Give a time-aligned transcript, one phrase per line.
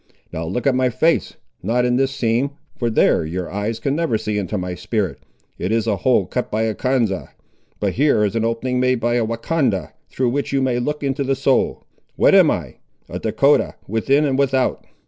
[0.33, 4.17] Now look at my face; not in this seam, for there your eyes can never
[4.17, 5.19] see into my spirit.
[5.59, 7.29] It is a hole cut by a Konza.
[7.79, 11.23] But here is an opening made by the Wahcondah, through which you may look into
[11.23, 11.83] the soul.
[12.15, 12.77] What am I?
[13.09, 14.87] A Dahcotah, within and without.